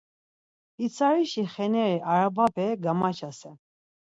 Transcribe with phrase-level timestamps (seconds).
[0.75, 3.55] Pitsarişi xeneri arabape gamaçasen.